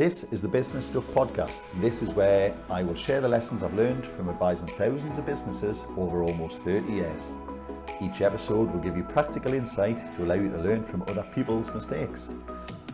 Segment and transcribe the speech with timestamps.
[0.00, 1.66] This is the Business Stuff Podcast.
[1.78, 5.84] This is where I will share the lessons I've learned from advising thousands of businesses
[5.98, 7.34] over almost 30 years.
[8.00, 11.70] Each episode will give you practical insight to allow you to learn from other people's
[11.74, 12.32] mistakes.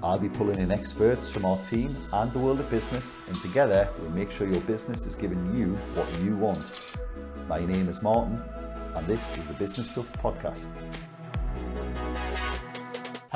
[0.02, 3.88] I'll be pulling in experts from our team and the world of business, and together
[4.00, 6.96] we'll make sure your business is giving you what you want.
[7.46, 8.42] My name is Martin,
[8.96, 10.66] and this is the Business Stuff Podcast.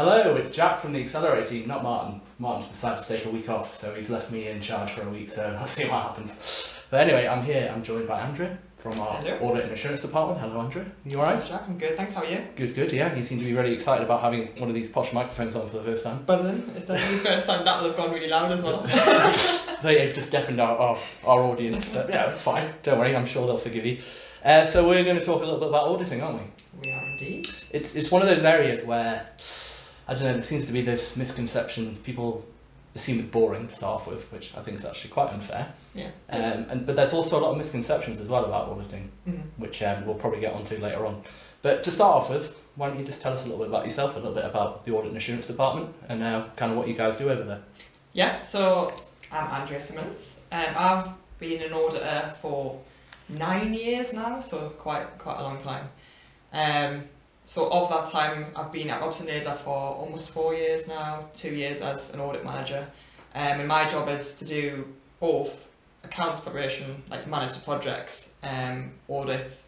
[0.01, 2.23] Hello, it's Jack from the Accelerate team, not Martin.
[2.39, 5.11] Martin's decided to take a week off, so he's left me in charge for a
[5.11, 6.73] week, so let's see what happens.
[6.91, 9.37] But anyway, I'm here, I'm joined by Andrew from our Hello.
[9.41, 10.41] audit and assurance department.
[10.41, 10.87] Hello, Andrew.
[11.05, 11.45] You alright?
[11.45, 11.97] Jack, I'm good.
[11.99, 12.15] Thanks.
[12.15, 12.43] How are you?
[12.57, 13.15] Good, good, yeah.
[13.15, 15.77] You seem to be really excited about having one of these posh microphones on for
[15.77, 16.23] the first time.
[16.23, 16.63] Buzzing.
[16.75, 18.83] It's definitely the first time that'll have gone really loud as well.
[19.81, 22.73] So they've just deafened our, our, our audience, but yeah, it's fine.
[22.83, 23.99] Don't worry, I'm sure they'll forgive you.
[24.45, 26.45] Uh, so we're going to talk a little bit about auditing, aren't we?
[26.85, 27.47] we are indeed.
[27.73, 29.27] It's, it's one of those areas where,
[30.11, 31.97] I don't know, there seems to be this misconception.
[32.03, 32.45] People
[32.97, 35.73] assume it's boring to start off with, which I think is actually quite unfair.
[35.95, 36.09] Yeah.
[36.31, 39.45] Um, and, but there's also a lot of misconceptions as well about auditing, Mhm.
[39.59, 41.23] which um, we'll probably get onto later on.
[41.63, 43.85] But to start off with, why don't you just tell us a little bit about
[43.85, 46.89] yourself, a little bit about the audit and assurance department, and uh, kind of what
[46.89, 47.61] you guys do over there.
[48.13, 48.41] Yeah.
[48.41, 48.93] So
[49.31, 50.41] I'm Andrea Simmons.
[50.51, 52.81] Um, I've been an auditor for
[53.29, 55.89] nine years now, so quite quite a long time.
[56.53, 57.05] Um,
[57.45, 61.29] so of that time, I've been at Robson for almost four years now.
[61.33, 62.87] Two years as an audit manager,
[63.35, 64.87] um, and my job is to do
[65.19, 65.69] both
[66.05, 69.63] accounts preparation, like manage the projects, um, audit,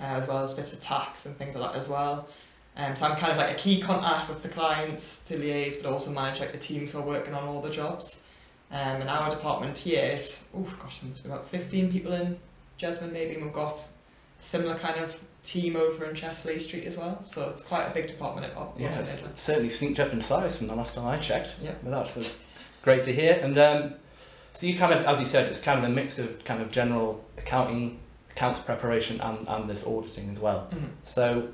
[0.00, 2.28] uh, as well as bits of tax and things like that as well.
[2.76, 5.90] Um, so I'm kind of like a key contact with the clients to liaise, but
[5.90, 8.22] also manage like the teams who are working on all the jobs.
[8.70, 12.38] Um, and our department here is, oh gosh, there's about 15 people in
[12.78, 13.86] Jesmond maybe, and we've got
[14.38, 17.22] similar kind of team over in Chesley Street as well.
[17.22, 20.56] So it's quite a big department at Rob- Yeah, Robson certainly sneaked up in size
[20.58, 21.56] from the last time I checked.
[21.62, 21.72] Yeah.
[21.82, 22.44] But that's, that's
[22.82, 23.38] great to hear.
[23.42, 23.94] And um,
[24.52, 26.70] so you kind of, as you said, it's kind of a mix of kind of
[26.70, 27.98] general accounting,
[28.30, 30.68] accounts preparation, and, and this auditing as well.
[30.72, 30.90] Mhm.
[31.04, 31.48] So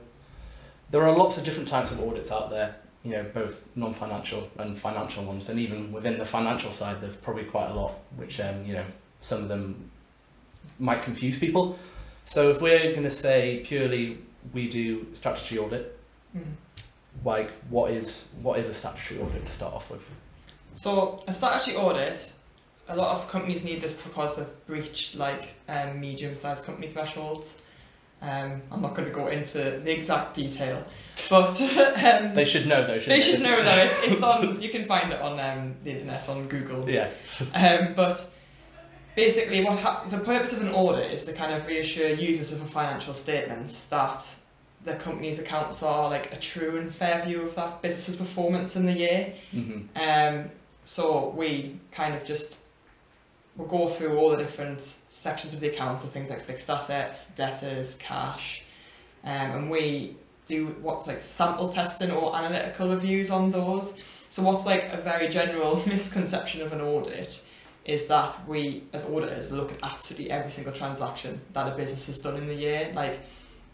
[0.90, 2.74] there are lots of different types of audits out there,
[3.04, 5.48] you know, both non-financial and financial ones.
[5.48, 8.84] And even within the financial side, there's probably quite a lot, which, um, you know,
[9.20, 9.90] some of them
[10.80, 11.78] might confuse people.
[12.26, 14.18] So if we're going to say purely
[14.52, 15.98] we do statutory audit,
[16.36, 16.54] Mhm.
[17.24, 20.04] like what is what is a statutory audit to start off with?
[20.74, 22.32] So a statutory audit,
[22.88, 27.62] a lot of companies need this because they've breached like um, medium-sized company thresholds.
[28.22, 30.82] Um, I'm not going to go into the exact detail,
[31.30, 31.60] but
[32.04, 32.98] um, They should know though.
[32.98, 34.60] they should know that it's, it's on.
[34.60, 36.88] You can find it on um, the internet on Google.
[36.90, 37.08] Yeah.
[37.54, 38.28] Um, but
[39.16, 42.70] basically, what hap- the purpose of an audit is to kind of reassure users of
[42.70, 44.36] financial statements that
[44.84, 48.86] the company's accounts are like a true and fair view of that business's performance in
[48.86, 49.34] the year.
[49.50, 50.50] hmm Um,
[50.84, 52.58] so we kind of just
[53.56, 57.30] we'll go through all the different sections of the accounts of things like fixed assets,
[57.30, 58.64] debtors, cash,
[59.24, 60.16] um, and we
[60.46, 63.98] do what's like sample testing or analytical reviews on those.
[64.28, 67.42] So what's like a very general misconception of an audit
[67.86, 72.18] is that we as auditors look at absolutely every single transaction that a business has
[72.18, 72.92] done in the year.
[72.94, 73.20] Like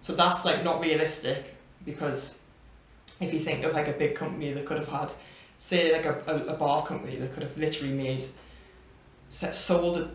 [0.01, 2.41] so that's like not realistic because
[3.21, 5.13] if you think of like a big company that could have had
[5.57, 8.25] say like a, a, a bar company that could have literally made
[9.29, 10.11] sold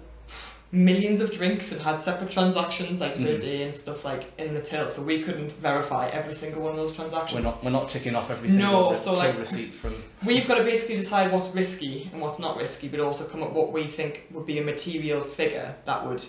[0.71, 3.41] millions of drinks and had separate transactions like per Mhm.
[3.41, 6.77] day and stuff like in the till so we couldn't verify every single one of
[6.77, 7.35] those transactions.
[7.35, 9.95] We're not we're not ticking off every No, single so, like- receipt from.
[10.25, 13.53] we've got to basically decide what's risky and what's not risky but also come up
[13.53, 16.23] what we think would be a material figure that would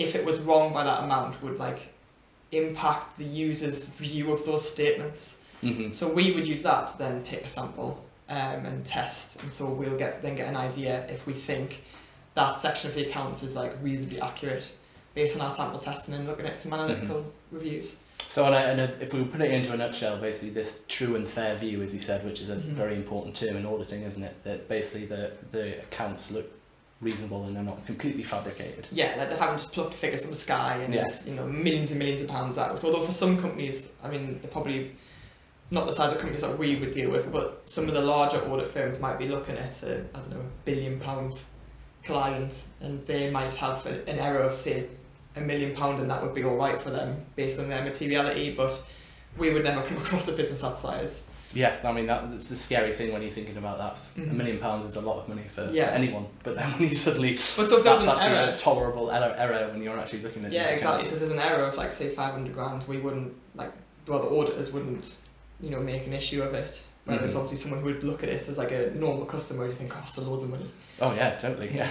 [0.00, 1.78] if it was wrong by that amount would like
[2.52, 7.20] impact the user's view of those statements hmm so we would use that to then
[7.22, 11.26] pick a sample um, and test, and so we'll get then get an idea if
[11.26, 11.82] we think
[12.34, 14.72] that section of the accounts is like reasonably accurate
[15.14, 17.96] based on our sample testing and looking at some analytical reviews.
[18.26, 21.14] So, on a, and a, if we put it into a nutshell, basically this true
[21.14, 22.72] and fair view, as you said, which is a Mhm.
[22.72, 24.34] very important term in auditing, isn't it?
[24.44, 26.50] That basically the the accounts look
[27.00, 28.88] reasonable and they're not completely fabricated.
[28.90, 31.90] Yeah, like they haven't just plucked figures from the sky and it's, you know millions
[31.90, 32.82] and millions of pounds out.
[32.82, 34.96] Although for some companies, I mean, they're probably
[35.70, 38.38] not the size of companies that we would deal with, but some of the larger
[38.50, 41.44] audit firms might be looking at a, I don't know, a billion pound
[42.04, 44.86] client, and they might have a, an error of say
[45.36, 48.52] a million pound, and that would be all right for them based on their materiality.
[48.54, 48.82] But
[49.36, 51.24] we would never come across a business that size.
[51.52, 54.00] Yeah, I mean that, that's the scary thing when you're thinking about that.
[54.16, 54.32] A Mhm.
[54.32, 55.86] million pounds is a lot of money for, Yeah.
[55.90, 58.56] for anyone, but then when you suddenly But so if that's an actually error, a
[58.58, 61.04] tolerable error, error when you're actually looking at yeah, exactly.
[61.04, 63.72] So if there's an error of like say five hundred grand, we wouldn't like
[64.08, 65.14] well the auditors wouldn't
[65.60, 66.82] you know make an issue of it.
[67.04, 67.36] Whereas Mhm.
[67.36, 70.00] obviously someone who would look at it as like a normal customer, you think, oh,
[70.02, 70.68] that's a loads of money.
[71.00, 71.70] Oh yeah, totally.
[71.74, 71.90] Yeah.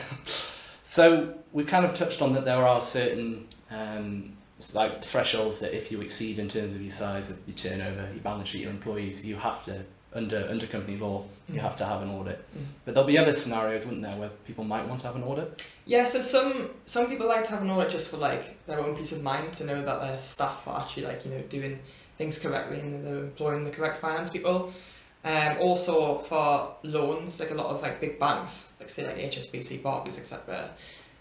[0.83, 4.33] So we kind of touched on that there are certain um,
[4.73, 8.21] like thresholds that if you exceed in terms of your size of your turnover, your
[8.23, 9.81] balance sheet, your employees, you have to
[10.13, 11.61] under under company law, you Mhm.
[11.61, 12.38] have to have an audit.
[12.55, 12.65] Mm.
[12.85, 15.65] But there'll be other scenarios, wouldn't there, where people might want to have an audit?
[15.85, 18.95] Yeah, so some some people like to have an audit just for like their own
[18.95, 21.79] peace of mind to know that their staff are actually like you know doing
[22.17, 24.71] things correctly and they're employing the correct finance people.
[25.25, 29.81] Um, also for loans, like a lot of like big banks, like say like HSBC,
[29.81, 30.69] Barclays, etc.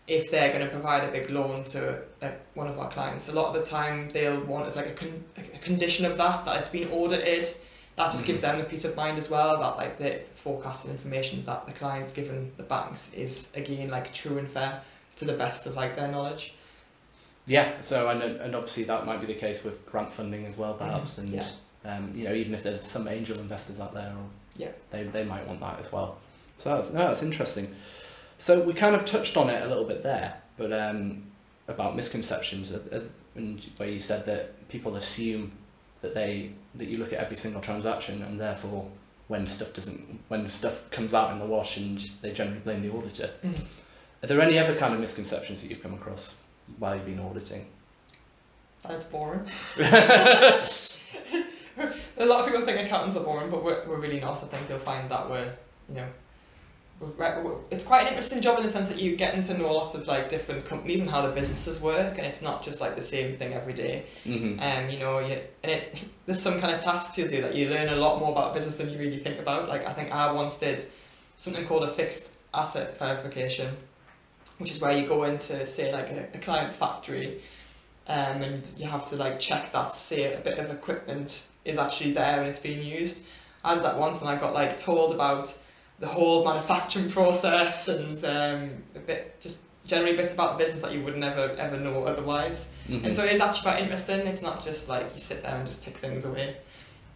[0.09, 3.33] If they're going to provide a big loan to like one of our clients, a
[3.33, 6.57] lot of the time they'll want as like a, con- a condition of that that
[6.57, 7.49] it's been audited.
[7.97, 11.45] That just gives them the peace of mind as well that like the forecasting information
[11.45, 14.81] that the client's given the banks is again like true and fair
[15.17, 16.55] to the best of like their knowledge.
[17.47, 17.81] Yeah.
[17.81, 21.15] So and and obviously that might be the case with grant funding as well, perhaps,
[21.15, 21.49] Mhm, and yeah.
[21.85, 24.25] um, you know even if there's some angel investors out there, or
[24.57, 24.73] Yeah.
[24.91, 26.19] they they might want that as well.
[26.63, 27.67] So that's no, that's interesting.
[28.39, 31.25] So we kind of touched on it a little bit there, but um,
[31.67, 32.71] about misconceptions,
[33.35, 35.51] and where you said that people assume
[36.03, 38.89] that they that you look at every single transaction, and therefore
[39.27, 42.93] when stuff doesn't when stuff comes out in the wash, and they generally blame the
[42.93, 43.31] auditor.
[43.45, 43.65] Mhm.
[44.23, 46.37] Are there any other kind of misconceptions that you've come across
[46.79, 47.67] while you've been auditing?
[48.87, 49.41] That's boring.
[52.19, 54.45] a lot of people think accountants are boring, but we're, we're really not.
[54.45, 55.53] I think you'll find that we're,
[55.89, 56.07] you know,
[57.71, 60.07] it's quite an interesting job in the sense that you get to know lots of
[60.07, 63.37] like different companies and how the businesses work, and it's not just like the same
[63.37, 64.05] thing every day.
[64.25, 64.61] Mm-hmm.
[64.61, 67.69] Um, you know, you, and it, there's some kind of tasks you do that you
[67.69, 69.69] learn a lot more about business than you really think about.
[69.69, 70.85] Like I think I once did
[71.37, 73.75] something called a fixed asset verification,
[74.59, 77.41] which is where you go into say like a, a client's factory,
[78.07, 82.13] um, and you have to like check that say a bit of equipment is actually
[82.13, 83.27] there and it's being used.
[83.65, 85.57] I did that once and I got like told about
[86.03, 90.93] the whole manufacturing process and um, a bit just generally bits about the business that
[90.93, 92.73] you would never ever know otherwise.
[92.89, 93.07] Mm-hmm.
[93.07, 94.27] And so it is actually quite interesting.
[94.27, 96.57] It's not just like you sit there and just tick things away.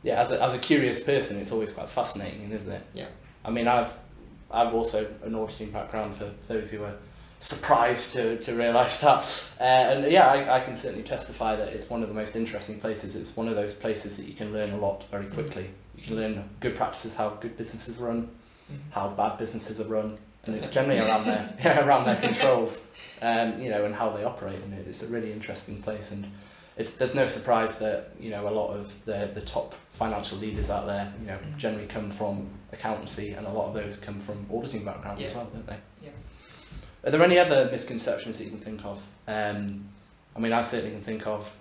[0.05, 2.83] yeah, as a, as a curious person, it's always quite fascinating, isn't it?
[2.94, 3.09] Yeah.
[3.44, 3.93] I mean, I've
[4.53, 6.94] I've also an auditing background for those who are
[7.41, 9.25] surprised to, to realise that.
[9.61, 12.79] Uh, and yeah, I, I can certainly testify that it's one of the most interesting
[12.79, 13.17] places.
[13.17, 15.69] It's one of those places that you can learn a lot very quickly.
[15.97, 18.29] You can learn good practices, how good businesses run,
[18.70, 18.78] Mhm.
[18.92, 20.16] how bad businesses are run,
[20.46, 22.86] and it's generally around their yeah, around their controls,
[23.22, 24.58] um, you know, and how they operate.
[24.62, 26.28] And it's a really interesting place, and
[26.76, 30.68] it's there's no surprise that you know a lot of the the top financial leaders
[30.70, 31.56] out there, you know, Mhm.
[31.56, 35.46] generally come from accountancy, and a lot of those come from auditing backgrounds as well,
[35.52, 35.78] don't they?
[36.02, 36.10] Yeah.
[37.04, 39.00] Are there any other misconceptions that you can think of?
[39.28, 39.88] Um,
[40.34, 41.54] I mean, I certainly can think of.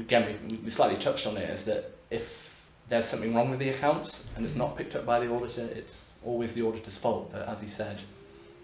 [0.00, 1.48] Again, we, we slightly touched on it.
[1.48, 5.18] Is that if there's something wrong with the accounts and it's not picked up by
[5.18, 7.30] the auditor, it's always the auditor's fault.
[7.32, 8.02] But as you said,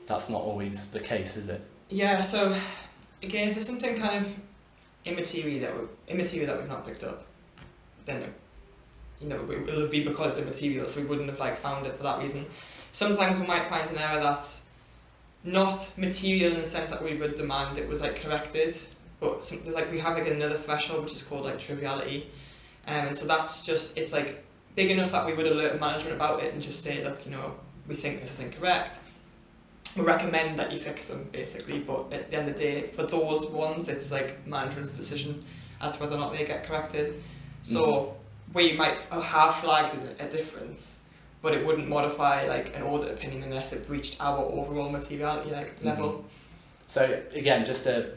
[0.07, 1.61] that's not always the case, is it?
[1.89, 2.21] Yeah.
[2.21, 2.55] So
[3.23, 4.37] again, if there's something kind of
[5.05, 7.25] immaterial that we, immaterial that we've not picked up,
[8.05, 8.33] then
[9.21, 11.97] you know it- it'll be because it's immaterial, so we wouldn't have like found it
[11.97, 12.45] for that reason.
[12.93, 14.63] Sometimes we might find an error that's
[15.45, 18.77] not material in the sense that we would demand it was like corrected,
[19.19, 22.27] but some, there's like we have like another threshold which is called like triviality,
[22.87, 26.43] um, and so that's just it's like big enough that we would alert management about
[26.43, 27.55] it and just say look you know
[27.89, 29.01] we think this is incorrect.
[29.97, 33.03] We recommend that you fix them basically, but at the end of the day, for
[33.03, 35.45] those ones, it's like management's decision
[35.81, 37.23] as to whether or not they get corrected.
[37.63, 38.53] So mm-hmm.
[38.55, 41.01] we might have flagged a, difference,
[41.43, 45.75] but it wouldn't modify like an audit opinion unless it breached our overall materiality like
[45.83, 46.09] level.
[46.09, 46.27] Mm-hmm.
[46.87, 48.13] So again, just to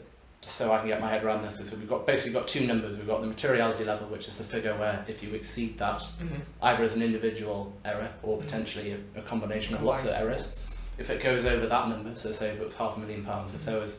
[0.46, 2.96] so I can get my head around this, is we've got basically got two numbers.
[2.96, 6.40] We've got the materiality level, which is the figure where if you exceed that, Mhm.
[6.62, 10.58] either as an individual error or potentially a, a combination of lots of errors.
[10.98, 13.54] If it goes over that number, so say if it was half a million pounds,
[13.54, 13.98] if there was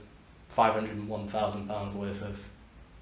[0.50, 2.42] five hundred and one thousand pounds worth of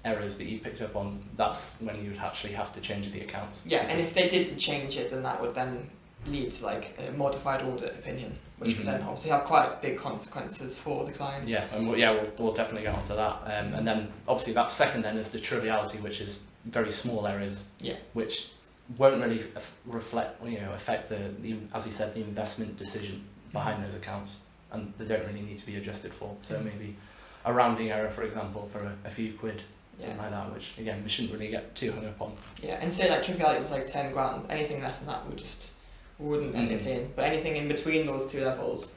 [0.04, 3.20] errors that you picked up on, that's when you would actually have to change the
[3.20, 3.62] accounts.
[3.64, 5.88] Yeah, and if they didn't change it, then that would then
[6.26, 8.78] lead to like a modified audit opinion, which Mhm.
[8.78, 11.46] would then obviously have quite big consequences for the client.
[11.46, 13.36] Yeah, and we'll, yeah, we'll, we'll definitely get onto that.
[13.44, 17.66] Um, and then obviously that second then is the triviality, which is very small errors,
[17.80, 17.96] Yeah.
[18.14, 18.50] which
[18.96, 19.44] won't really
[19.84, 24.38] reflect, you know, affect the, the, as you said, the investment decision behind those accounts,
[24.72, 26.34] and they don't really need to be adjusted for.
[26.40, 26.64] So Mhm.
[26.64, 26.96] maybe
[27.44, 29.62] a rounding error, for example, for a, a few quid,
[29.98, 30.06] Yeah.
[30.06, 32.36] something like that, which again we shouldn't really get too hung up on.
[32.62, 34.44] Yeah, and say like triviality was like ten grand.
[34.50, 35.70] Anything less than that we just
[36.18, 37.10] wouldn't entertain.
[37.14, 38.94] But anything in between those two levels,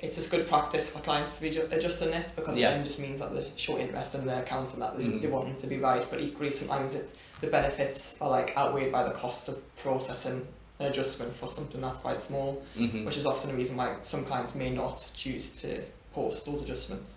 [0.00, 2.68] it's just good practice for clients to be ju- adjusting it because Yeah.
[2.68, 5.20] it then just means that they show interest in their accounts and that they, Mhm.
[5.22, 6.04] they want them to be right.
[6.10, 10.46] But equally, sometimes it, the benefits are like outweighed by the cost of processing
[10.80, 14.24] an adjustment for something that's quite small, hmm which is often a reason why some
[14.26, 15.80] clients may not choose to
[16.12, 17.14] post those adjustments.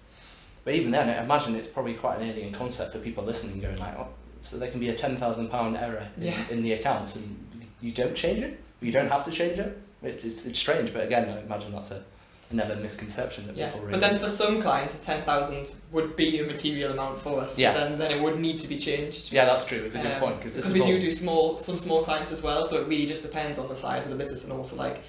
[0.63, 3.77] But even then, I imagine it's probably quite an alien concept for people listening, going
[3.77, 4.07] like, oh,
[4.39, 6.35] so there can be a ten thousand pound error in, Yeah.
[6.49, 7.35] in the accounts, and
[7.81, 8.59] you don't change it.
[8.81, 9.77] You don't have to change it.
[10.01, 12.03] It, it's, it's strange, but again, I imagine that's a
[12.51, 13.91] another misconception that Yeah, people really.
[13.91, 17.59] but then for some clients, a ten thousand would be a material amount for us.
[17.59, 17.73] Yeah.
[17.73, 19.31] Then then it would need to be changed.
[19.31, 19.79] yeah, that's true.
[19.79, 22.31] It's a good Um, point because we is do all, do small some small clients
[22.31, 24.75] as well, so it really just depends on the size of the business and also
[24.75, 25.01] like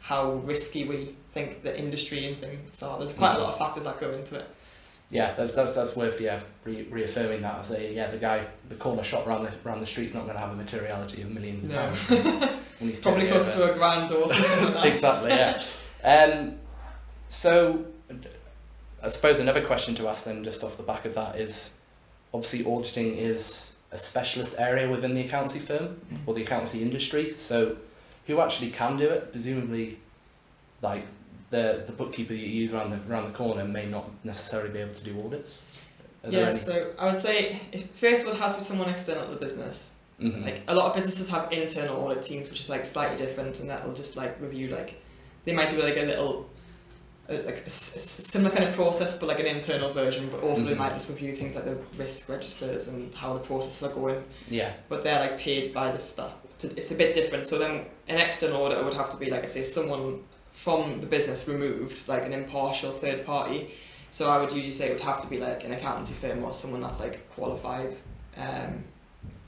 [0.00, 2.98] how risky we think the industry and things are.
[2.98, 4.46] There's quite a lot of factors that go into it.
[5.12, 7.54] Yeah, that's that's that's worth yeah re- reaffirming that.
[7.56, 10.34] I say yeah, the guy, the corner shop around the around the street's not going
[10.34, 11.76] to have a materiality of millions of No.
[11.78, 12.08] pounds
[12.78, 14.86] when he's Probably close to a grand or something like that.
[14.92, 15.62] exactly, yeah.
[16.02, 16.54] Um,
[17.28, 17.84] so,
[19.02, 21.78] I suppose another question to ask then, just off the back of that, is
[22.34, 27.34] obviously auditing is a specialist area within the accountancy firm or the accountancy industry.
[27.36, 27.76] So,
[28.26, 29.30] who actually can do it?
[29.32, 29.98] Presumably,
[30.80, 31.06] like
[31.52, 34.94] the the bookkeeper you use around the around the corner may not necessarily be able
[34.94, 35.60] to do audits.
[36.24, 37.60] Are Yeah, any- so I would say
[37.94, 39.92] first of all, it has to be someone external to the business.
[40.20, 40.44] Mhm.
[40.44, 43.68] Like a lot of businesses have internal audit teams, which is like slightly different, and
[43.70, 44.94] that'll just like review like
[45.44, 46.48] they might do like a little
[47.28, 50.28] like a, s- a s- similar kind of process, but like an internal version.
[50.30, 50.78] But also they Mhm.
[50.84, 54.22] might just review things like the risk registers and how the processes are going.
[54.48, 56.32] yeah, But they're like paid by the staff.
[56.60, 57.46] To, it's a bit different.
[57.48, 61.06] So then an external auditor would have to be like I say, someone from the
[61.06, 63.72] business removed, like an impartial third party.
[64.10, 66.52] So I would usually say it would have to be like an accountancy firm or
[66.52, 67.94] someone that's like qualified.
[68.36, 68.84] Um,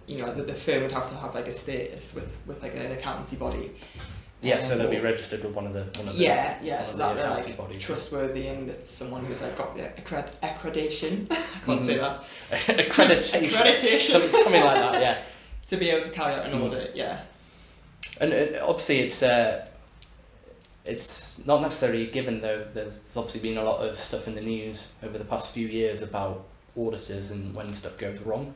[0.07, 2.75] you know, the, the firm would have to have like a status with, with like
[2.75, 3.71] an accountancy body.
[4.43, 4.59] yeah.
[4.59, 6.83] So Um, they'll be registered with one of the one of the Yeah, yeah.
[6.83, 7.83] So that the they're like bodies.
[7.83, 11.27] trustworthy and it's someone who's like got the accred- accreditation.
[11.31, 12.23] I can't say that.
[12.51, 14.13] accreditation, Accreditation.
[14.13, 15.01] something, something like that.
[15.01, 15.19] Yeah.
[15.67, 16.65] to be able to carry out an Mm.
[16.67, 16.95] audit.
[16.97, 17.21] Yeah.
[18.21, 19.67] And uh, obviously, it's uh,
[20.85, 22.65] it's not necessarily a given though.
[22.73, 26.03] There's obviously been a lot of stuff in the news over the past few years
[26.03, 26.45] about
[26.77, 28.53] auditors and when stuff goes wrong.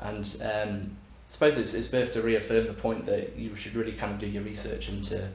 [0.00, 3.92] And um, I suppose it's it's worth to reaffirm the point that you should really
[3.92, 5.28] kind of do your research into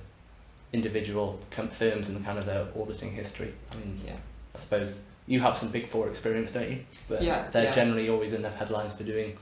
[0.72, 3.54] individual com- firms and kind of their auditing history.
[3.72, 4.16] I mean, Yeah.
[4.56, 6.80] I suppose you have some big four experience, don't you?
[7.08, 7.72] But Yeah, they're yeah.
[7.72, 9.38] generally always in the headlines for doing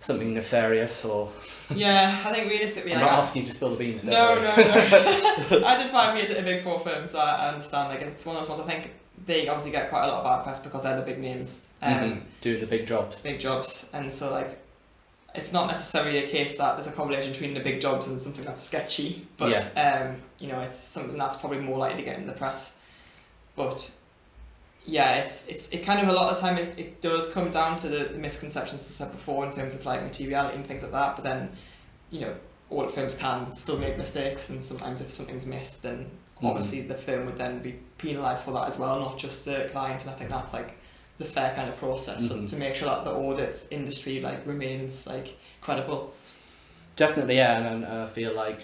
[0.00, 1.30] something nefarious or
[1.74, 4.04] Yeah, I think realistically, I'm like, not asking you to spill the beans.
[4.04, 4.52] No, no, no.
[5.66, 7.88] I did five years at a big four firm, so I understand.
[7.90, 8.60] Like it's one of those ones.
[8.60, 8.92] I think
[9.26, 11.92] they obviously get quite a lot of bad press because they're the big names, um,
[11.94, 12.20] Mhm.
[12.40, 13.20] Doing the big jobs.
[13.20, 14.58] big jobs, and so like
[15.34, 18.44] it's not necessarily a case that there's a correlation between the big jobs and something
[18.44, 22.26] that's sketchy, but um, you know, it's something that's probably more likely to get in
[22.26, 22.76] the press.
[23.54, 23.90] But
[24.88, 27.50] yeah, it's it's it kind of a lot of the time it, it does come
[27.50, 30.82] down to the, the misconceptions I said before in terms of like materiality and things
[30.82, 31.14] like that.
[31.14, 31.50] But then,
[32.10, 32.34] you know,
[32.70, 36.48] audit firms can still make mistakes, and sometimes if something's missed, then Mhm.
[36.48, 40.02] obviously the firm would then be penalised for that as well, not just the client.
[40.02, 40.78] And I think that's like
[41.18, 42.48] the fair kind of process so Mhm.
[42.48, 46.14] to make sure that the audit industry like remains like credible.
[46.96, 48.60] Definitely, yeah, and, and I feel like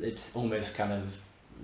[0.00, 1.02] it's almost kind of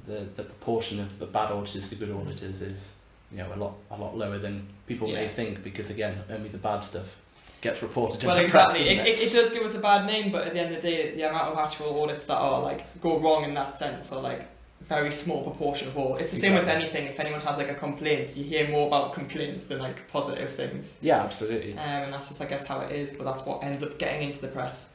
[0.04, 2.94] the, the proportion of the bad auditors to good auditors is
[3.30, 6.58] you know a lot a lot lower than people may think because again only the
[6.58, 7.16] bad stuff
[7.60, 8.24] gets reported.
[8.24, 8.88] Well, the press, exactly.
[8.88, 10.90] It, it, it does give us a bad name, but at the end of the
[10.90, 14.20] day, the amount of actual audits that are like go wrong in that sense are
[14.20, 14.48] like
[14.80, 16.16] very small proportion of all.
[16.16, 17.06] It's the same with anything.
[17.06, 20.96] If anyone has like a complaint, you hear more about complaints than like positive things.
[21.02, 21.72] Yeah, absolutely.
[21.74, 24.28] Um, and that's just I guess how it is, but that's what ends up getting
[24.28, 24.90] into the press.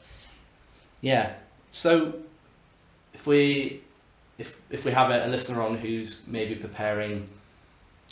[1.02, 1.38] Yeah.
[1.70, 2.14] So
[3.14, 3.80] if we
[4.38, 7.28] if if we have a, a listener on who's maybe preparing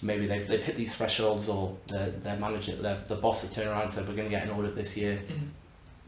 [0.04, 3.68] maybe they've, they've hit these thresholds or their, their manager their, the boss has turned
[3.68, 5.46] around and said we're going to get an audit this year mm-hmm.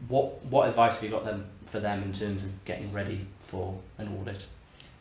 [0.07, 3.77] what what advice have you got them for them in terms of getting ready for
[3.97, 4.47] an audit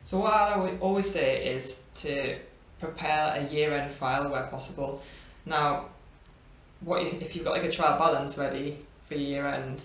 [0.02, 2.38] So what I always say is to
[2.78, 5.02] prepare a year-end file where possible.
[5.46, 5.86] Now,
[6.80, 9.84] what you, if you've got like a trial balance ready for year-end,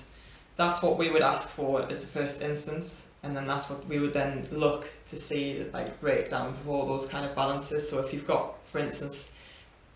[0.57, 3.99] that's what we would ask for as the first instance, and then that's what we
[3.99, 7.89] would then look to see like breakdowns of all those kind of balances.
[7.89, 9.31] So if you've got, for instance,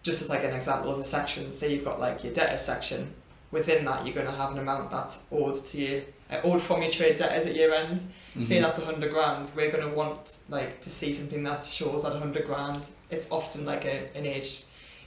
[0.04, 3.14] just as like an example of a section, say you've got like your debtor section,
[3.52, 6.82] within that you're going to have an amount that's owed to you, uh, owed from
[6.82, 8.00] your trade debtors at year end
[8.42, 8.64] say Mhm.
[8.64, 12.20] that's a hundred grand, we're gonna want like to see something that shows that a
[12.20, 12.86] hundred grand.
[13.10, 14.64] It's often like a, an age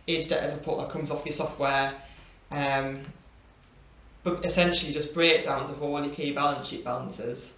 [0.06, 1.92] age debtors report that comes off your software.
[2.50, 3.00] Um,
[4.22, 7.54] but essentially just breakdowns of all your key balance sheet balances.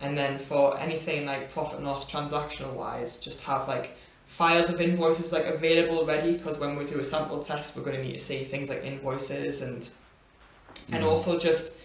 [0.00, 4.80] And then for anything like profit and loss transactional wise, just have like files of
[4.80, 8.14] invoices like available ready because when we do a sample test we're going to need
[8.14, 9.88] to see things like invoices and
[10.92, 11.08] and Mhm.
[11.08, 11.76] also just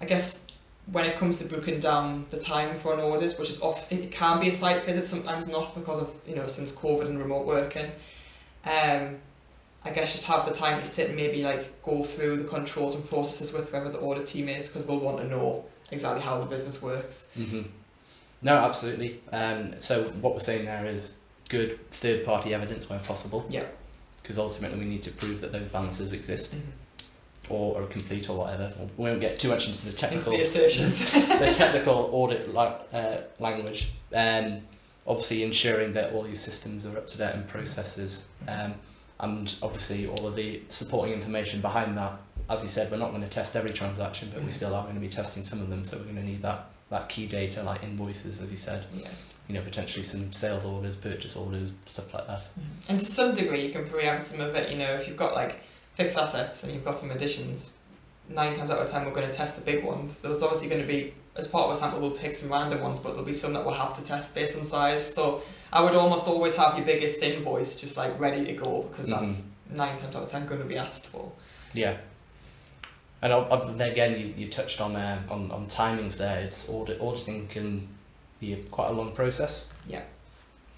[0.00, 0.46] I guess
[0.92, 4.10] when it comes to booking down the time for an audit, which is off, it
[4.10, 7.46] can be a site visit, sometimes not because of you know since COVID and remote
[7.46, 7.90] working.
[8.64, 9.18] Um,
[9.84, 12.94] I guess just have the time to sit and maybe like go through the controls
[12.96, 16.38] and processes with whoever the audit team is because we'll want to know exactly how
[16.40, 17.26] the business works.
[17.36, 17.62] hmm
[18.42, 19.20] No, absolutely.
[19.32, 21.16] Um, so what we're saying there is
[21.50, 23.44] good third-party evidence where possible.
[23.50, 23.64] Yeah.
[24.22, 27.52] Because ultimately we need to prove that those balances exist Mm-hmm.
[27.52, 28.72] or are complete or whatever.
[28.96, 31.12] We won't get too much into the Into technical the assertions.
[31.28, 33.90] the technical audit like uh, language.
[34.14, 34.60] Um,
[35.06, 38.26] obviously ensuring that all your systems are up to date and processes.
[38.48, 38.74] Um,
[39.18, 42.12] and obviously all of the supporting information behind that.
[42.50, 44.52] As you said, we're not going to test every transaction, but we Mhm.
[44.52, 45.84] still are going to be testing some of them.
[45.84, 48.84] So we're going to need that that key data like invoices, as you said.
[48.92, 49.06] yeah.
[49.46, 52.48] You know, potentially some sales orders, purchase orders, stuff like that.
[52.88, 54.70] And to some degree, you can preempt some of it.
[54.70, 55.60] You know, if you've got like
[55.94, 57.70] fixed assets and you've got some additions,
[58.28, 60.18] nine times out of ten, we're going to test the big ones.
[60.18, 62.98] There's obviously going to be, as part of a sample, we'll pick some random ones,
[62.98, 65.14] but there'll be some that we'll have to test based on size.
[65.14, 65.42] So
[65.72, 69.44] I would almost always have your biggest invoice just like ready to go because that's
[69.70, 71.30] nine times out of ten going to be asked for.
[71.72, 71.96] Yeah.
[73.22, 76.40] And ob- ob- then again, you, you touched on, uh, on on timings there.
[76.40, 77.86] It's audit auditing can
[78.40, 79.70] be a, quite a long process.
[79.86, 80.02] Yeah.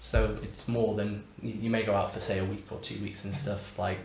[0.01, 3.01] So it's more than you, you may go out for say a week or two
[3.01, 3.77] weeks and stuff.
[3.79, 3.99] Like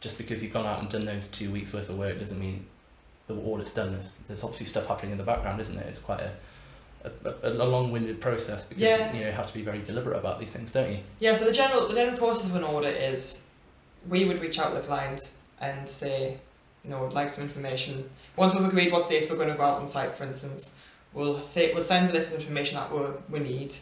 [0.00, 2.64] just because you've gone out and done those two weeks worth of work doesn't mean
[3.26, 3.92] the audit's done.
[3.92, 5.86] There's, there's obviously stuff happening in the background, isn't there?
[5.86, 6.30] It's quite a
[7.04, 9.12] a, a, a long-winded process because Yeah.
[9.12, 10.98] you know you have to be very deliberate about these things, don't you?
[11.20, 13.42] Yeah, so the general the general process of an audit is
[14.08, 16.38] we would reach out to the client and say,
[16.84, 18.08] you know, would like some information.
[18.36, 20.74] Once we've agreed what dates we're going to go out on site, for instance,
[21.14, 23.00] we'll say we'll send a list of information that we
[23.30, 23.74] we need.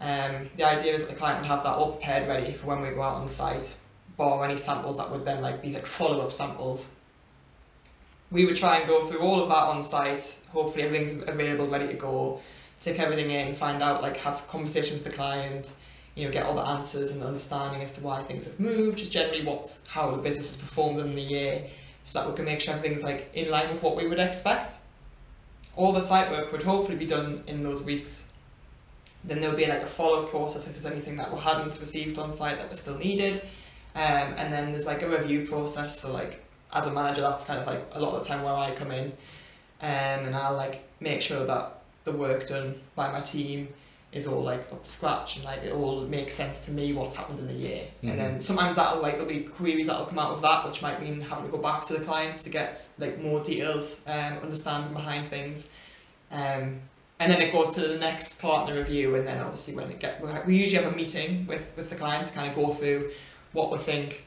[0.00, 2.82] Um, the idea is that the client would have that all prepared, ready for when
[2.82, 3.74] we go out on site,
[4.18, 6.90] bar any samples that would then like be like follow up samples.
[8.30, 10.40] We would try and go through all of that on site.
[10.52, 12.40] Hopefully, everything's available, ready to go.
[12.80, 15.72] Take everything in, find out, like have conversations with the client,
[16.14, 19.12] you know, get all the answers and understanding as to why things have moved, just
[19.12, 21.64] generally what's how the business has performed in the year,
[22.06, 24.74] so that we can make sure everything's like in line with what we would expect.
[25.74, 28.32] All the site work would hopefully be done in those weeks.
[29.24, 32.16] Then there would be like a follow-up process if there's anything that we hadn't received
[32.16, 33.42] on site that was still needed.
[33.96, 37.58] Um, and then there's like a review process, so like as a manager that's kind
[37.58, 39.06] of like a lot of the time where I come in
[39.80, 43.68] um, and I'll like make sure that the work done by my team
[44.12, 47.14] is all like up to scratch and like it all makes sense to me what's
[47.14, 47.82] happened in the year.
[48.02, 51.02] And then sometimes that'll like there'll be queries that'll come out of that, which might
[51.02, 54.92] mean having to go back to the client to get like more detailed um, understanding
[54.92, 55.70] behind things.
[56.30, 56.80] Um,
[57.18, 60.22] and then it goes to the next partner review, and then obviously when it get
[60.46, 63.10] we usually have a meeting with with the client to kind of go through
[63.52, 64.24] what we think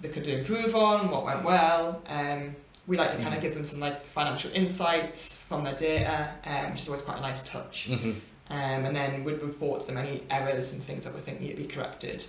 [0.00, 2.02] they could improve on, what went well.
[2.08, 2.54] Um,
[2.86, 6.70] we like to kind of give them some like financial insights from their data, um,
[6.70, 7.88] which is always quite a nice touch.
[7.90, 8.12] Mm-hmm.
[8.50, 11.56] Um, and then we'd report them any errors and things that we think need to
[11.56, 12.24] be corrected.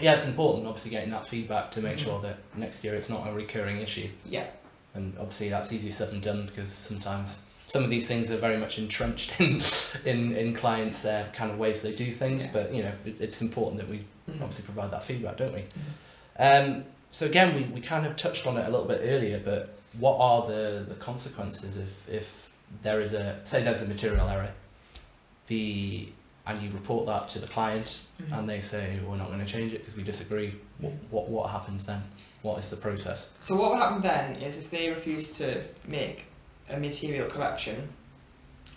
[0.00, 2.04] Yeah, it's important, obviously, getting that feedback to make Mhm.
[2.04, 4.08] sure that next year it's not a recurring issue.
[4.26, 4.46] Yeah,
[4.94, 8.56] And obviously, that's easier said than done because sometimes some of these things are very
[8.56, 9.60] much entrenched in
[10.04, 12.44] in, in clients' uh, kind of ways they do things.
[12.44, 12.50] Yeah.
[12.52, 14.34] But you know, it, it's important that we Mhm.
[14.40, 15.60] obviously provide that feedback, don't we?
[15.62, 16.70] Mm-hmm.
[16.76, 19.74] Um, so again, we, we kind of touched on it a little bit earlier, but
[19.98, 22.50] what are the, the consequences if, if
[22.82, 24.50] there is a say there's a material error,
[25.46, 26.08] the
[26.46, 28.38] and you report that to the client Mhm.
[28.38, 30.54] and they say we're not going to change it because we disagree.
[30.78, 32.02] What, what what happens then?
[32.42, 33.30] What is the process?
[33.40, 36.26] So what would happen then is if they refuse to make
[36.68, 37.88] a material correction,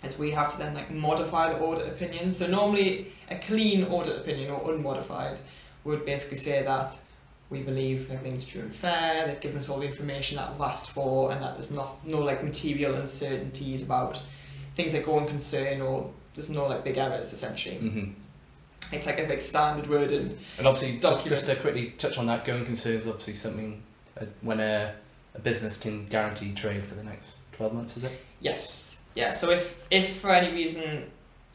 [0.02, 2.30] is we have to then like modify the audit opinion.
[2.30, 5.40] So normally a clean audit opinion or unmodified
[5.84, 6.98] would basically say that
[7.50, 10.90] we believe everything's true and fair, they've given us all the information that we've asked
[10.90, 14.20] for and that there's not no like material uncertainties about
[14.78, 17.74] things that going concern or there's no like big errors essentially.
[17.74, 18.94] Mm-hmm.
[18.94, 22.26] It's like a big standard word and And obviously, just, just to quickly touch on
[22.26, 23.82] that, going concerns obviously something
[24.18, 24.94] uh, when a,
[25.34, 28.12] a business can guarantee trade for the next 12 months, is it?
[28.40, 29.00] Yes.
[29.16, 29.32] Yeah.
[29.32, 31.10] So if if for any reason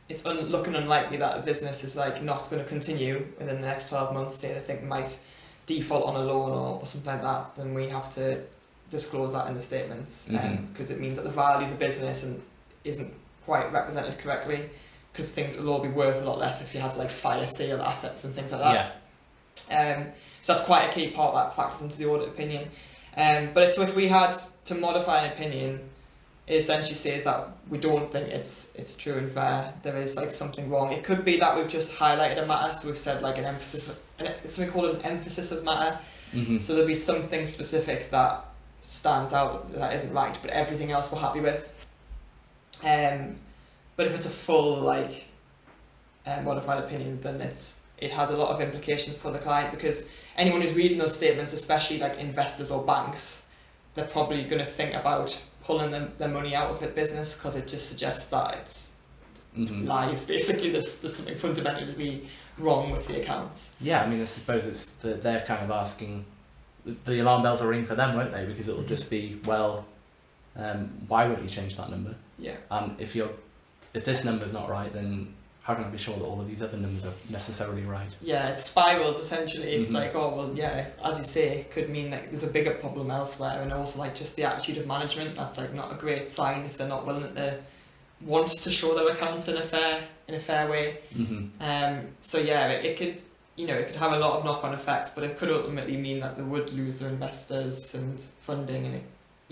[0.09, 3.67] it's un- looking unlikely that a business is like not going to continue within the
[3.67, 5.17] next twelve months, say they think might
[5.65, 8.41] default on a loan or, or something like that, then we have to
[8.89, 10.27] disclose that in the statements
[10.73, 12.41] because it means that the value of the business and
[12.83, 13.13] isn't
[13.45, 14.69] quite represented correctly
[15.11, 17.81] because things will all be worth a lot less if you had like fire sale
[17.81, 18.73] assets and things like that.
[18.73, 19.95] yeah.
[19.95, 20.07] Um,
[20.41, 22.67] so that's quite a key part that factors into the audit opinion.
[23.15, 24.33] Um, but so if we had
[24.65, 25.79] to modify an opinion,
[26.47, 29.73] it essentially says that we don't think it's it's true and fair.
[29.83, 30.91] There is like something wrong.
[30.91, 33.87] It could be that we've just highlighted a matter, so we've said like an emphasis,
[34.19, 35.97] an, it's something called an emphasis of matter.
[36.33, 36.59] Mm-hmm.
[36.59, 38.43] So there'll be something specific that
[38.81, 41.69] stands out that isn't right, but everything else we're happy with.
[42.83, 43.35] Um,
[43.95, 45.25] but if it's a full like
[46.25, 50.09] uh, modified opinion, then it's it has a lot of implications for the client because
[50.35, 53.47] anyone who's reading those statements, especially like investors or banks,
[53.93, 57.55] they're probably going to think about pulling them, their money out of the business because
[57.55, 58.89] it just suggests that it's
[59.55, 59.85] Mhm.
[59.87, 60.25] lies.
[60.25, 63.73] Basically, there's, there's something fundamentally wrong with the accounts.
[63.79, 66.25] Yeah, I mean, I suppose it's the, they're kind of asking.
[67.05, 68.45] The alarm bells will ring for them, won't they?
[68.45, 69.85] Because it'll just be, well,
[70.55, 72.15] um, why would you change that number?
[72.37, 72.55] Yeah.
[72.71, 73.31] And if you're,
[73.93, 76.61] if this number's not right, then how can I be sure that all of these
[76.61, 78.15] other numbers are necessarily right?
[78.21, 79.71] Yeah, it spirals essentially.
[79.71, 79.93] It's Mhm.
[79.93, 83.09] like, oh well, yeah, as you say, it could mean that there's a bigger problem
[83.11, 85.35] elsewhere, and also like just the attitude of management.
[85.35, 87.57] That's like not a great sign if they're not willing to
[88.25, 90.97] want to show their accounts in a fair in a fair way.
[91.15, 91.61] Mm-hmm.
[91.61, 93.21] Um, so yeah, it, it could,
[93.55, 96.19] you know, it could have a lot of knock-on effects, but it could ultimately mean
[96.19, 99.03] that they would lose their investors and funding, and it,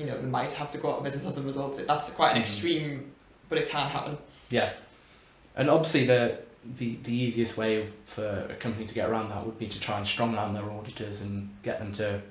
[0.02, 1.80] you know, they might have to go out of business as a result.
[1.88, 2.42] That's quite an Mhm.
[2.42, 3.12] extreme,
[3.50, 4.18] but it can happen.
[4.50, 4.74] Yeah,
[5.56, 6.40] and obviously the,
[6.78, 9.98] the the easiest way for a company to get around that would be to try
[9.98, 12.22] and strongman their auditors and get them to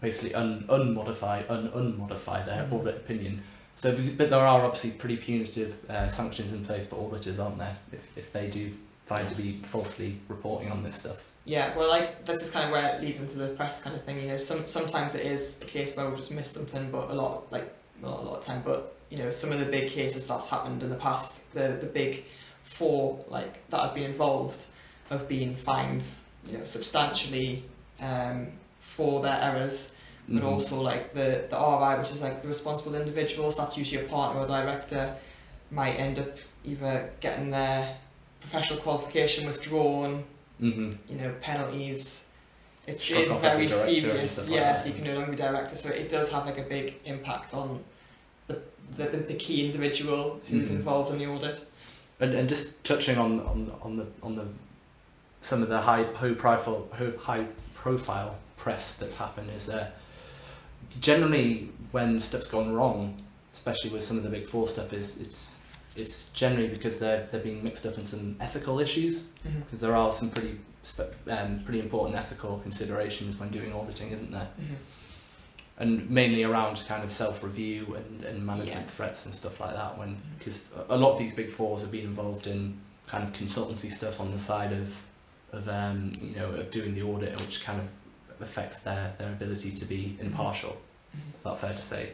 [0.00, 2.72] basically un unmodify un unmodify their Mhm.
[2.72, 3.42] audit opinion.
[3.76, 7.76] So, but there are obviously pretty punitive uh, sanctions in place for auditors, aren't there?
[7.92, 8.72] If if they do
[9.06, 11.18] find to be falsely reporting on this stuff.
[11.44, 14.04] Yeah, well, like this is kind of where it leads into the press kind of
[14.04, 14.20] thing.
[14.20, 17.14] You know, some sometimes it is a case where we've just missed something, but a
[17.14, 20.26] lot, like not a lot of time, but you know, some of the big cases
[20.26, 22.24] that's happened in the past, the the big
[22.62, 24.66] four like that have been involved,
[25.08, 26.12] have been fined,
[26.46, 27.64] you know, substantially
[28.00, 28.48] um,
[28.78, 29.94] for their errors,
[30.28, 30.46] but Mhm.
[30.52, 33.56] also like the the RI, which is like the responsible individuals.
[33.56, 35.16] That's usually a partner or director,
[35.70, 37.96] might end up either getting their
[38.40, 40.24] professional qualification withdrawn
[40.60, 40.96] Mhm.
[41.08, 42.24] you know, penalties.
[42.86, 44.38] It's, it's off as a very serious.
[44.38, 44.78] like Yeah, that.
[44.78, 45.76] so you can no longer be director.
[45.76, 47.82] So it does have like a big impact on
[48.46, 48.60] the
[48.96, 50.76] the, the, the key individual who's Mhm.
[50.76, 51.64] involved in the audit.
[52.20, 54.46] And, and just touching on, on on the on the
[55.40, 56.86] some of the high high profile
[57.18, 59.88] high profile press that's happened is uh,
[61.00, 63.14] generally when stuff's gone wrong,
[63.52, 65.59] especially with some of the big four stuff, is it's
[65.96, 69.60] it's generally because they're they're being mixed up in some ethical issues Mm-hmm.
[69.60, 70.58] because there are some pretty
[71.30, 74.48] um, pretty important ethical considerations when doing auditing, isn't there?
[74.60, 74.74] Mm-hmm.
[75.78, 78.86] and mainly around kind of self-review and, and management Yeah.
[78.96, 82.04] threats and stuff like that when because a lot of these big fours have been
[82.04, 85.00] involved in kind of consultancy stuff on the side of
[85.52, 87.88] of um, you know of doing the audit which kind of
[88.42, 90.76] affects their their ability to be impartial
[91.36, 92.10] is that fair to say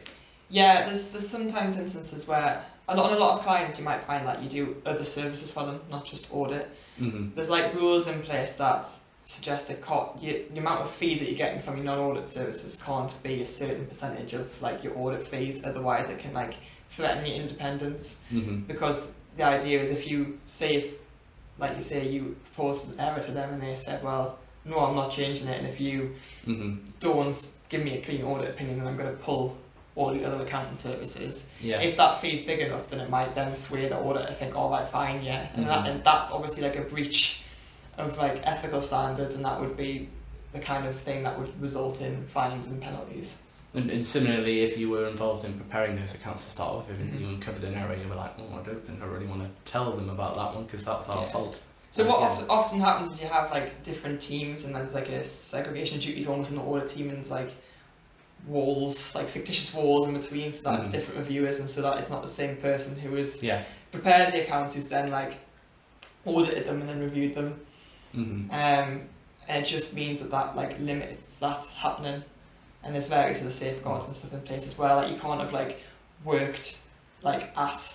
[0.49, 4.01] Yeah, there's there's sometimes instances where a lot, on a lot of clients you might
[4.01, 6.69] find that you do other services for them, not just audit.
[6.99, 7.33] mm-hmm.
[7.35, 8.85] There's like rules in place that
[9.25, 12.81] suggest that can't, you, the amount of fees that you're getting from your non-audit services
[12.85, 16.53] can't be a certain percentage of like your audit fees, otherwise it can like
[16.89, 18.23] threaten your independence.
[18.33, 18.61] Mm-hmm.
[18.61, 20.95] because the idea is if you say if
[21.59, 24.95] like you say you proposed an error to them and they said well no i'm
[24.95, 26.13] not changing it and if you
[26.47, 26.75] Mm-hmm.
[26.99, 29.57] don't give me a clean audit opinion then i'm going to pull
[29.97, 33.53] all the other accounting services yeah if that fee's big enough then it might then
[33.53, 35.69] sway the auditor to think all right fine yeah and, Mhm.
[35.69, 37.41] that, and that's obviously like a breach
[37.97, 40.07] of like ethical standards and that would be
[40.53, 43.41] the kind of thing that would result in fines and penalties
[43.73, 46.97] and, and similarly if you were involved in preparing those accounts to start with if
[46.99, 47.19] Mhm.
[47.19, 49.49] you uncovered an error you were like oh I don't think I really want to
[49.71, 51.31] tell them about that one because that's our Yeah.
[51.31, 54.93] fault So what often, often happens is you have like different teams, and then there's
[54.93, 57.49] like a segregation of duties almost in the audit team, and it's like
[58.45, 60.91] walls, like fictitious walls in between, so that it's Mhm.
[60.91, 64.41] different reviewers, and so that it's not the same person who has yeah prepared the
[64.43, 65.37] accounts who's then like
[66.25, 67.59] audited them and then reviewed them.
[68.15, 68.49] mm-hmm.
[68.51, 69.01] Um,
[69.47, 72.23] and it just means that that like limits that happening,
[72.83, 74.97] and there's various other safeguards and stuff in place as well.
[74.97, 75.79] Like you can't have like
[76.23, 76.79] worked
[77.23, 77.93] like at,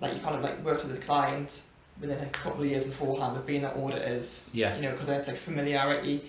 [0.00, 1.62] like you can't have like worked with a client
[2.00, 4.50] within a couple of years beforehand of being that auditors.
[4.54, 4.74] Yeah.
[4.76, 6.22] You know, because it's like familiarity.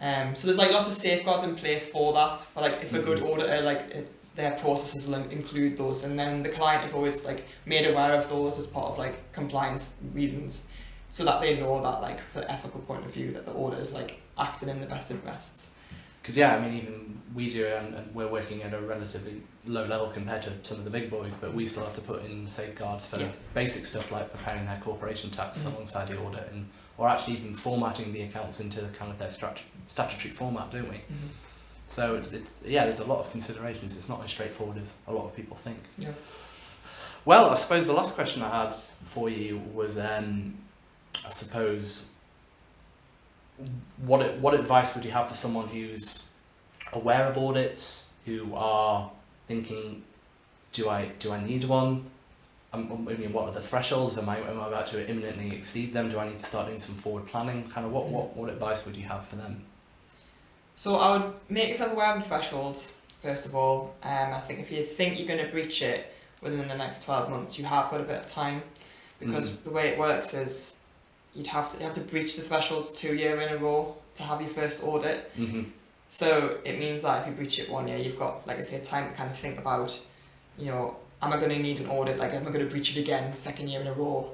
[0.00, 2.36] Um, so there's like lots of safeguards in place for that.
[2.36, 6.42] For like if a good auditor like it, their processes will include those, and then
[6.42, 10.68] the client is always like made aware of those as part of like compliance reasons
[11.10, 13.76] so that they know that like from an ethical point of view that the order
[13.78, 15.70] is like acting in the best interests.
[16.22, 19.86] Because yeah, I mean, even we do, and, and we're working at a relatively low
[19.86, 22.46] level compared to some of the big boys, but we still have to put in
[22.46, 23.48] safeguards for Yes.
[23.54, 25.72] basic stuff like preparing their corporation tax Mhm.
[25.72, 29.62] alongside the audit, and or actually even formatting the accounts into kind of their strat-
[29.88, 31.00] statutory format, don't we?
[31.88, 33.96] So it's, it's yeah, there's a lot of considerations.
[33.96, 35.78] It's not as straightforward as a lot of people think.
[35.98, 36.12] Yeah.
[37.24, 38.74] Well, I suppose the last question I had
[39.04, 40.54] for you was, um,
[41.26, 42.10] I suppose,
[44.06, 46.30] what what advice would you have for someone who's
[46.92, 49.10] aware of audits, who are
[49.46, 50.02] thinking,
[50.72, 52.04] do I do I need one?
[52.72, 54.18] um, I mean, what are the thresholds?
[54.18, 56.08] Am I, am I about to imminently exceed them?
[56.10, 57.68] Do I need to start doing some forward planning?
[57.68, 59.64] Kind of what, what, what advice would you have for them?
[60.78, 63.96] So I would make yourself aware of the thresholds first of all.
[64.04, 67.30] Um, I think if you think you're going to breach it within the next 12
[67.30, 68.62] months, you have got a bit of time
[69.18, 69.64] because Mm.
[69.64, 70.76] the way it works is
[71.34, 74.22] you'd have to you have to breach the thresholds two year in a row to
[74.22, 75.36] have your first audit.
[75.36, 75.64] Mm-hmm.
[76.06, 78.80] So it means that if you breach it one year, you've got like I say
[78.80, 79.90] time to kind of think about,
[80.56, 82.18] you know, am I going to need an audit?
[82.20, 84.30] Like am I going to breach it again the second year in a row?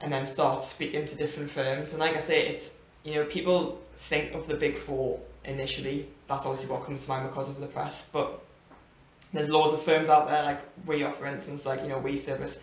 [0.00, 1.92] And then start speaking to different firms.
[1.92, 6.06] And like I say, it's you know people think of the big four initially.
[6.26, 8.08] That's obviously what comes to mind because of the press.
[8.12, 8.40] But
[9.32, 12.16] there's loads of firms out there, like we are, for instance, like you know we
[12.16, 12.60] service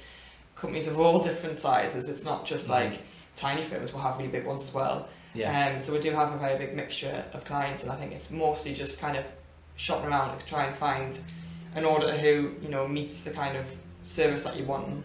[0.56, 2.08] companies of all different sizes.
[2.10, 2.70] It's not just Mhm.
[2.70, 3.00] like
[3.36, 3.94] tiny firms.
[3.94, 5.08] We'll have really big ones as well.
[5.34, 5.68] Yeah.
[5.68, 8.30] Um, so we do have a very big mixture of clients, and I think it's
[8.32, 9.26] mostly just kind of
[9.76, 11.18] shopping around to try and find
[11.76, 13.66] an auditor who you know meets the kind of
[14.04, 15.04] service that you want.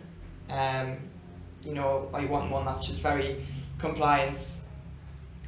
[0.51, 0.99] Um,
[1.65, 3.45] you know, or you want one that's just very
[3.79, 4.63] compliance,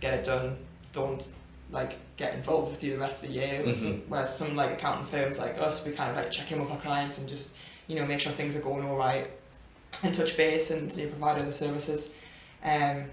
[0.00, 0.56] get it done.
[0.92, 1.28] Don't
[1.70, 3.62] like get involved with you the rest of the year.
[3.64, 3.74] Mhm.
[3.74, 6.70] Some, whereas some like accounting firms like us, we kind of like check in with
[6.70, 7.54] our clients and just
[7.86, 9.28] you know make sure things are going all right,
[10.02, 12.12] and touch base and you know, provide other services.
[12.62, 13.04] Um,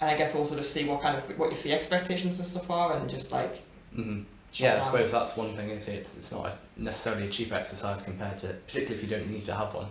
[0.00, 2.70] and I guess also just see what kind of what your fee expectations and stuff
[2.70, 3.62] are, and just like
[3.96, 4.22] Mm-hmm.
[4.54, 5.70] Yeah, I suppose that's one thing.
[5.70, 9.28] Is it's it's not a, necessarily a cheap exercise compared to, particularly if you don't
[9.30, 9.86] need to have one.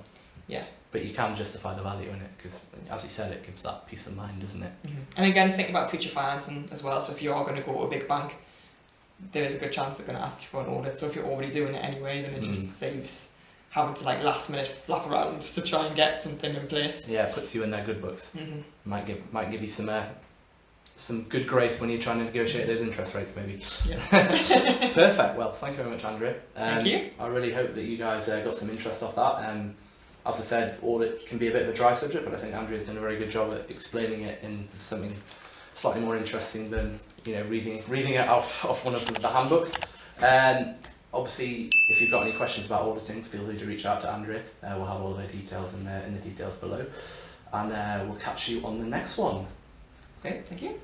[0.47, 0.63] Yeah.
[0.97, 3.85] But you can justify the value in it because, as you said, it gives that
[3.87, 4.71] peace of mind, doesn't it?
[4.87, 4.95] Mhm.
[5.17, 6.99] And again, think about future financing as well.
[6.99, 8.35] So if you are going to go to a big bank,
[9.31, 10.97] there is a good chance they're going to ask you for an audit.
[10.97, 12.69] So if you're already doing it anyway, then it just Mm.
[12.69, 13.29] saves
[13.69, 17.07] having to like last minute flap around to try and get something in place.
[17.07, 18.31] Yeah, it puts you in their good books.
[18.31, 20.03] hmm Might give might give you some uh,
[20.95, 23.61] some good grace when you're trying to negotiate those interest rates, maybe.
[23.85, 23.97] Yeah.
[24.93, 25.37] Perfect.
[25.37, 26.29] Well, thank you very much, Andrew.
[26.55, 27.11] Um, Thank you.
[27.19, 29.47] I really hope that you guys uh, got some interest off that.
[29.47, 29.75] Um,
[30.27, 32.53] as I said, audit can be a bit of a dry subject, but I think
[32.53, 35.13] Andrea's done a very good job at explaining it in something
[35.73, 39.75] slightly more interesting than you know reading reading it off, off one of the, handbooks.
[40.21, 40.75] Um,
[41.13, 44.41] obviously, if you've got any questions about auditing, feel free to reach out to Andrea.
[44.63, 46.85] Uh, we'll have all the details in the in the details below,
[47.53, 49.45] and uh, we'll catch you on the next one.
[50.19, 50.79] Okay, thank you.